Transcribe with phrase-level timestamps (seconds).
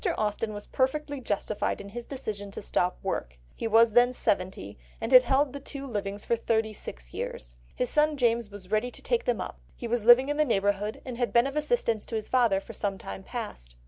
[0.17, 5.11] Austen was perfectly justified in his decision to stop work; he was then seventy, and
[5.11, 9.03] had held the two livings for thirty six years, his son James was ready to
[9.03, 12.15] take them up, he was living in the neighbourhood, and had been of assistance to
[12.15, 13.75] his father for some time past.